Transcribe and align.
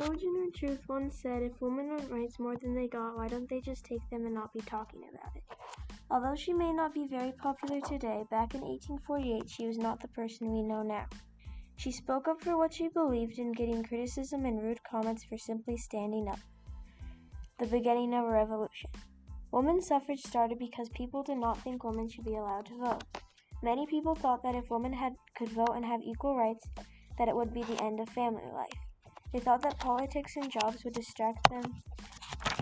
Sojourner 0.00 0.50
Truth 0.54 0.88
once 0.88 1.14
said, 1.14 1.42
if 1.42 1.60
women 1.60 1.90
want 1.90 2.10
rights 2.10 2.38
more 2.38 2.56
than 2.56 2.74
they 2.74 2.88
got, 2.88 3.18
why 3.18 3.28
don't 3.28 3.46
they 3.50 3.60
just 3.60 3.84
take 3.84 4.00
them 4.08 4.24
and 4.24 4.34
not 4.34 4.50
be 4.54 4.60
talking 4.60 5.02
about 5.12 5.36
it? 5.36 5.42
Although 6.10 6.34
she 6.34 6.54
may 6.54 6.72
not 6.72 6.94
be 6.94 7.06
very 7.06 7.32
popular 7.32 7.82
today, 7.82 8.24
back 8.30 8.54
in 8.54 8.62
1848 8.62 9.42
she 9.46 9.66
was 9.66 9.76
not 9.76 10.00
the 10.00 10.08
person 10.08 10.54
we 10.54 10.62
know 10.62 10.82
now. 10.82 11.04
She 11.76 11.92
spoke 11.92 12.28
up 12.28 12.40
for 12.40 12.56
what 12.56 12.72
she 12.72 12.88
believed 12.88 13.38
in, 13.38 13.52
getting 13.52 13.82
criticism 13.82 14.46
and 14.46 14.62
rude 14.62 14.82
comments 14.90 15.24
for 15.24 15.36
simply 15.36 15.76
standing 15.76 16.28
up. 16.28 16.38
The 17.58 17.66
beginning 17.66 18.14
of 18.14 18.24
a 18.24 18.30
revolution. 18.30 18.88
Women's 19.52 19.88
suffrage 19.88 20.22
started 20.22 20.58
because 20.58 20.88
people 20.88 21.22
did 21.22 21.36
not 21.36 21.58
think 21.58 21.84
women 21.84 22.08
should 22.08 22.24
be 22.24 22.36
allowed 22.36 22.64
to 22.66 22.78
vote. 22.78 23.04
Many 23.62 23.86
people 23.86 24.14
thought 24.14 24.42
that 24.44 24.54
if 24.54 24.70
women 24.70 24.94
had, 24.94 25.14
could 25.36 25.50
vote 25.50 25.74
and 25.76 25.84
have 25.84 26.00
equal 26.00 26.38
rights, 26.38 26.66
that 27.18 27.28
it 27.28 27.36
would 27.36 27.52
be 27.52 27.64
the 27.64 27.82
end 27.82 28.00
of 28.00 28.08
family 28.08 28.50
life. 28.54 28.89
They 29.32 29.38
thought 29.38 29.62
that 29.62 29.78
politics 29.78 30.36
and 30.36 30.50
jobs 30.50 30.84
would 30.84 30.94
distract 30.94 31.48
them 31.50 31.62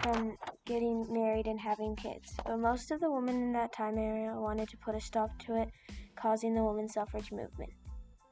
from 0.03 0.37
getting 0.67 1.07
married 1.13 1.47
and 1.47 1.59
having 1.59 1.97
kids. 1.97 2.35
But 2.45 2.59
most 2.59 2.91
of 2.91 3.01
the 3.01 3.11
women 3.11 3.37
in 3.37 3.53
that 3.55 3.73
time 3.73 3.97
area 3.99 4.35
wanted 4.35 4.69
to 4.71 4.77
put 4.77 4.95
a 4.95 5.01
stop 5.01 5.31
to 5.47 5.62
it, 5.62 5.71
causing 6.17 6.55
the 6.55 6.65
women's 6.65 6.95
suffrage 6.95 7.33
movement. 7.33 7.71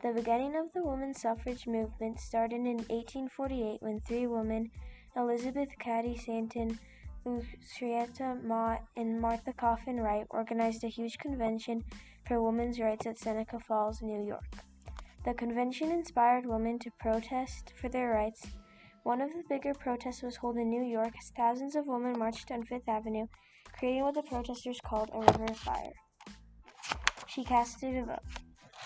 The 0.03 0.13
beginning 0.13 0.55
of 0.57 0.73
the 0.75 0.85
women's 0.85 1.21
suffrage 1.23 1.67
movement 1.67 2.21
started 2.21 2.61
in 2.61 2.77
1848 2.77 3.81
when 3.81 4.01
three 4.01 4.27
women, 4.27 4.71
Elizabeth 5.17 5.71
Cady 5.79 6.17
Stanton, 6.17 6.79
Lucretia 7.25 8.39
Mott, 8.45 8.83
and 8.97 9.21
Martha 9.21 9.55
Coffin 9.55 9.99
Wright, 9.99 10.27
organized 10.31 10.85
a 10.85 10.89
huge 10.89 11.17
convention 11.19 11.83
for 12.29 12.43
women's 12.43 12.79
rights 12.79 13.07
at 13.07 13.19
Seneca 13.19 13.59
Falls, 13.59 14.03
New 14.03 14.23
York. 14.23 14.45
The 15.27 15.35
convention 15.35 15.91
inspired 15.91 16.47
women 16.47 16.79
to 16.79 16.91
protest 17.01 17.73
for 17.81 17.89
their 17.89 18.11
rights. 18.11 18.47
One 19.03 19.21
of 19.21 19.33
the 19.33 19.43
bigger 19.49 19.75
protests 19.75 20.23
was 20.23 20.37
held 20.37 20.57
in 20.57 20.71
New 20.71 20.85
York 20.85 21.15
as 21.19 21.33
thousands 21.37 21.75
of 21.75 21.89
women 21.89 22.17
marched 22.17 22.53
on 22.53 22.63
Fifth 22.63 22.89
Avenue, 22.89 23.27
creating 23.77 24.03
what 24.03 24.15
the 24.15 24.23
protesters 24.23 24.81
called 24.85 25.11
a 25.13 25.19
river 25.19 25.47
of 25.47 25.57
fire. 25.57 25.95
She 27.27 27.43
casted 27.43 27.97
a 27.97 28.05
vote. 28.05 28.21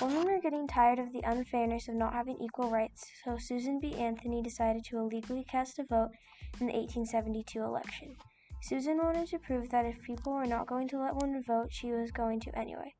Women 0.00 0.24
were 0.24 0.40
getting 0.40 0.66
tired 0.66 0.98
of 0.98 1.12
the 1.12 1.20
unfairness 1.26 1.88
of 1.88 1.96
not 1.96 2.14
having 2.14 2.38
equal 2.40 2.70
rights, 2.70 3.06
so 3.22 3.36
Susan 3.36 3.78
B. 3.78 3.92
Anthony 3.96 4.40
decided 4.40 4.82
to 4.84 4.96
illegally 4.96 5.44
cast 5.44 5.78
a 5.78 5.84
vote 5.84 6.12
in 6.58 6.68
the 6.68 6.72
1872 6.72 7.60
election. 7.60 8.16
Susan 8.62 8.96
wanted 8.96 9.26
to 9.26 9.38
prove 9.40 9.68
that 9.68 9.84
if 9.84 10.00
people 10.00 10.32
were 10.32 10.46
not 10.46 10.66
going 10.66 10.88
to 10.88 11.00
let 11.00 11.20
women 11.20 11.42
vote, 11.46 11.70
she 11.70 11.92
was 11.92 12.10
going 12.10 12.40
to 12.40 12.58
anyway. 12.58 12.94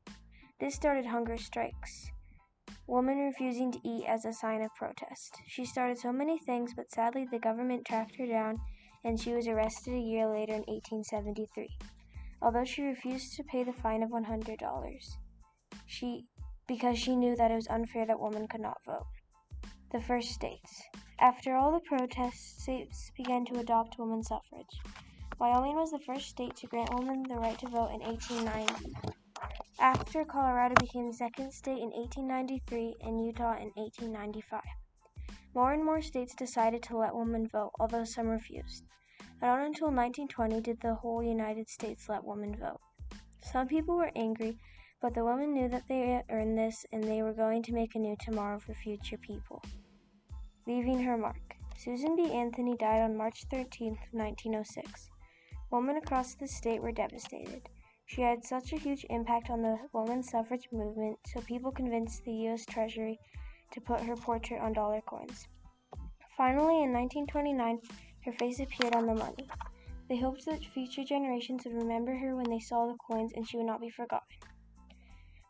This 0.59 0.75
started 0.75 1.07
hunger 1.07 1.37
strikes 1.37 2.11
woman 2.91 3.19
refusing 3.19 3.71
to 3.71 3.79
eat 3.85 4.03
as 4.05 4.25
a 4.25 4.33
sign 4.33 4.61
of 4.61 4.75
protest. 4.75 5.41
She 5.47 5.63
started 5.63 5.97
so 5.97 6.11
many 6.11 6.37
things, 6.37 6.73
but 6.75 6.91
sadly 6.91 7.25
the 7.31 7.39
government 7.39 7.85
tracked 7.85 8.17
her 8.17 8.25
down 8.25 8.57
and 9.05 9.17
she 9.17 9.31
was 9.33 9.47
arrested 9.47 9.93
a 9.93 9.99
year 9.99 10.27
later 10.27 10.53
in 10.53 10.63
1873. 10.67 11.69
Although 12.41 12.65
she 12.65 12.83
refused 12.83 13.33
to 13.35 13.43
pay 13.45 13.63
the 13.63 13.71
fine 13.71 14.03
of 14.03 14.09
$100, 14.09 15.15
she 15.85 16.25
because 16.67 16.97
she 16.97 17.15
knew 17.15 17.35
that 17.37 17.51
it 17.51 17.55
was 17.55 17.67
unfair 17.69 18.05
that 18.05 18.19
women 18.19 18.47
could 18.47 18.61
not 18.61 18.77
vote. 18.85 19.07
The 19.91 20.01
first 20.01 20.29
states. 20.31 20.83
After 21.19 21.55
all 21.55 21.71
the 21.71 21.87
protests, 21.87 22.61
states 22.63 23.11
began 23.15 23.45
to 23.45 23.59
adopt 23.59 23.99
women's 23.99 24.27
suffrage. 24.27 24.79
Wyoming 25.39 25.75
was 25.75 25.91
the 25.91 25.99
first 25.99 26.27
state 26.27 26.55
to 26.57 26.67
grant 26.67 26.93
women 26.93 27.23
the 27.23 27.35
right 27.35 27.57
to 27.59 27.67
vote 27.67 27.91
in 27.93 28.01
1890 28.01 29.20
after 29.81 30.23
Colorado 30.23 30.75
became 30.79 31.07
the 31.07 31.13
second 31.13 31.51
state 31.51 31.79
in 31.79 31.89
1893 31.89 32.97
and 33.01 33.25
Utah 33.25 33.57
in 33.57 33.71
1895. 33.73 34.61
More 35.55 35.73
and 35.73 35.83
more 35.83 36.03
states 36.03 36.35
decided 36.35 36.83
to 36.83 36.97
let 36.97 37.15
women 37.15 37.47
vote, 37.47 37.71
although 37.79 38.03
some 38.03 38.27
refused. 38.27 38.85
Not 39.41 39.57
until 39.57 39.87
1920 39.87 40.61
did 40.61 40.79
the 40.81 40.93
whole 40.93 41.23
United 41.23 41.67
States 41.67 42.07
let 42.07 42.23
women 42.23 42.55
vote. 42.55 42.79
Some 43.41 43.67
people 43.67 43.95
were 43.95 44.11
angry, 44.15 44.59
but 45.01 45.15
the 45.15 45.25
women 45.25 45.51
knew 45.51 45.67
that 45.69 45.87
they 45.87 46.21
earned 46.29 46.59
this 46.59 46.85
and 46.91 47.03
they 47.03 47.23
were 47.23 47.33
going 47.33 47.63
to 47.63 47.73
make 47.73 47.95
a 47.95 47.99
new 47.99 48.15
tomorrow 48.21 48.59
for 48.59 48.75
future 48.75 49.17
people. 49.17 49.63
Leaving 50.67 51.01
her 51.01 51.17
mark. 51.17 51.55
Susan 51.75 52.15
B. 52.15 52.31
Anthony 52.31 52.77
died 52.77 53.01
on 53.01 53.17
March 53.17 53.45
13, 53.49 53.97
1906. 54.11 55.09
Women 55.71 55.97
across 55.97 56.35
the 56.35 56.47
state 56.47 56.83
were 56.83 56.91
devastated. 56.91 57.67
She 58.13 58.23
had 58.23 58.43
such 58.43 58.73
a 58.73 58.77
huge 58.77 59.05
impact 59.09 59.49
on 59.49 59.61
the 59.61 59.79
women's 59.93 60.31
suffrage 60.31 60.67
movement, 60.73 61.17
so 61.27 61.39
people 61.39 61.71
convinced 61.71 62.25
the 62.25 62.33
U.S. 62.47 62.65
Treasury 62.65 63.17
to 63.71 63.79
put 63.79 64.01
her 64.01 64.17
portrait 64.17 64.59
on 64.59 64.73
dollar 64.73 64.99
coins. 64.99 65.47
Finally, 66.35 66.83
in 66.83 66.91
1929, 66.91 67.79
her 68.25 68.33
face 68.33 68.59
appeared 68.59 68.93
on 68.93 69.05
the 69.05 69.15
money. 69.15 69.47
They 70.09 70.17
hoped 70.17 70.43
that 70.43 70.59
future 70.73 71.05
generations 71.05 71.63
would 71.63 71.73
remember 71.73 72.13
her 72.13 72.35
when 72.35 72.49
they 72.49 72.59
saw 72.59 72.85
the 72.85 72.97
coins 72.97 73.31
and 73.33 73.47
she 73.47 73.55
would 73.55 73.65
not 73.65 73.79
be 73.79 73.89
forgotten. 73.89 74.27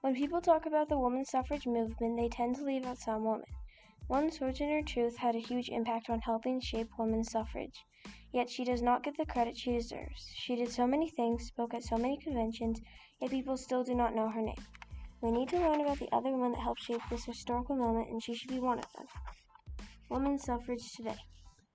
When 0.02 0.14
people 0.14 0.40
talk 0.40 0.68
about 0.68 0.88
the 0.88 1.00
women's 1.00 1.32
suffrage 1.32 1.66
movement, 1.66 2.16
they 2.16 2.30
tend 2.30 2.58
to 2.58 2.64
leave 2.64 2.86
out 2.86 3.00
some 3.00 3.24
women. 3.24 3.46
One 4.08 4.32
Sojourner 4.32 4.82
Truth 4.84 5.18
had 5.18 5.36
a 5.36 5.40
huge 5.40 5.70
impact 5.70 6.10
on 6.10 6.20
helping 6.20 6.60
shape 6.60 6.90
women's 6.98 7.32
suffrage. 7.32 7.86
Yet 8.34 8.50
she 8.50 8.64
does 8.64 8.82
not 8.82 9.04
get 9.04 9.18
the 9.18 9.26
credit 9.26 9.58
she 9.58 9.74
deserves. 9.74 10.32
She 10.36 10.56
did 10.56 10.72
so 10.72 10.88
many 10.88 11.10
things, 11.10 11.46
spoke 11.46 11.74
at 11.74 11.84
so 11.84 11.98
many 11.98 12.18
conventions, 12.18 12.82
yet 13.22 13.32
people 13.32 13.58
still 13.58 13.84
do 13.84 13.94
not 13.94 14.16
know 14.16 14.30
her 14.30 14.42
name. 14.42 14.64
We 15.22 15.32
need 15.32 15.50
to 15.50 15.60
learn 15.60 15.82
about 15.82 16.00
the 16.00 16.10
other 16.12 16.32
women 16.32 16.54
that 16.54 16.62
helped 16.62 16.82
shape 16.82 17.02
this 17.10 17.26
historical 17.26 17.76
moment, 17.76 18.10
and 18.10 18.24
she 18.24 18.34
should 18.34 18.50
be 18.50 18.60
one 18.60 18.80
of 18.80 18.92
them. 18.94 19.08
Women's 20.10 20.44
suffrage 20.44 20.92
today. 20.94 21.18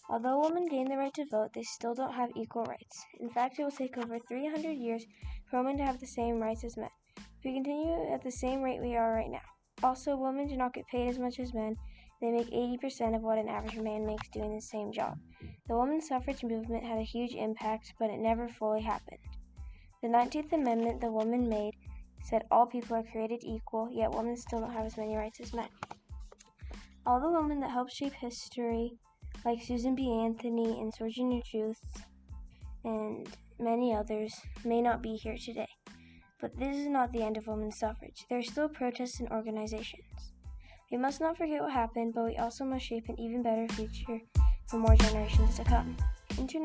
Although 0.08 0.40
women 0.40 0.66
gained 0.66 0.90
the 0.90 0.96
right 0.96 1.14
to 1.14 1.26
vote, 1.26 1.52
they 1.52 1.62
still 1.62 1.94
don't 1.94 2.14
have 2.14 2.30
equal 2.36 2.64
rights. 2.64 3.04
In 3.20 3.28
fact, 3.28 3.58
it 3.58 3.64
will 3.64 3.70
take 3.70 3.96
over 3.98 4.18
300 4.18 4.72
years 4.72 5.04
for 5.50 5.58
women 5.58 5.78
to 5.78 5.84
have 5.84 6.00
the 6.00 6.06
same 6.06 6.40
rights 6.40 6.64
as 6.64 6.76
men. 6.76 6.90
If 7.16 7.44
we 7.44 7.54
continue 7.54 8.12
at 8.12 8.22
the 8.22 8.30
same 8.30 8.62
rate 8.62 8.80
we 8.80 8.96
are 8.96 9.12
right 9.12 9.30
now. 9.30 9.55
Also, 9.82 10.16
women 10.16 10.46
do 10.46 10.56
not 10.56 10.72
get 10.72 10.86
paid 10.88 11.08
as 11.08 11.18
much 11.18 11.38
as 11.38 11.52
men. 11.52 11.76
They 12.20 12.30
make 12.30 12.50
80% 12.50 13.14
of 13.14 13.22
what 13.22 13.38
an 13.38 13.48
average 13.48 13.76
man 13.76 14.06
makes 14.06 14.28
doing 14.28 14.54
the 14.54 14.60
same 14.60 14.90
job. 14.90 15.18
The 15.68 15.76
women's 15.76 16.08
suffrage 16.08 16.42
movement 16.42 16.84
had 16.84 16.98
a 16.98 17.02
huge 17.02 17.34
impact, 17.34 17.92
but 17.98 18.08
it 18.08 18.18
never 18.18 18.48
fully 18.48 18.82
happened. 18.82 19.18
The 20.02 20.08
19th 20.08 20.52
Amendment 20.52 21.00
the 21.00 21.10
woman 21.10 21.48
made 21.48 21.74
said 22.24 22.44
all 22.50 22.66
people 22.66 22.96
are 22.96 23.02
created 23.02 23.44
equal, 23.44 23.88
yet 23.90 24.10
women 24.10 24.36
still 24.36 24.60
don't 24.60 24.72
have 24.72 24.86
as 24.86 24.96
many 24.96 25.16
rights 25.16 25.40
as 25.40 25.52
men. 25.52 25.68
All 27.06 27.20
the 27.20 27.30
women 27.30 27.60
that 27.60 27.70
helped 27.70 27.92
shape 27.92 28.14
history, 28.14 28.98
like 29.44 29.62
Susan 29.62 29.94
B. 29.94 30.10
Anthony 30.24 30.80
and 30.80 30.92
Sojourner 30.92 31.40
Truth, 31.48 31.80
and 32.84 33.28
many 33.60 33.94
others, 33.94 34.34
may 34.64 34.80
not 34.80 35.02
be 35.02 35.14
here 35.16 35.36
today. 35.36 35.68
But 36.40 36.56
this 36.58 36.76
is 36.76 36.86
not 36.86 37.12
the 37.12 37.22
end 37.22 37.36
of 37.36 37.46
women's 37.46 37.78
suffrage. 37.78 38.26
There 38.28 38.38
are 38.38 38.42
still 38.42 38.68
protests 38.68 39.20
and 39.20 39.30
organizations. 39.30 40.32
We 40.92 40.98
must 40.98 41.20
not 41.20 41.36
forget 41.36 41.62
what 41.62 41.72
happened, 41.72 42.14
but 42.14 42.24
we 42.24 42.36
also 42.36 42.64
must 42.64 42.84
shape 42.84 43.08
an 43.08 43.18
even 43.18 43.42
better 43.42 43.66
future 43.68 44.20
for 44.66 44.76
more 44.78 44.94
generations 44.96 45.56
to 45.56 45.64
come. 45.64 45.96
Internet 46.30 46.54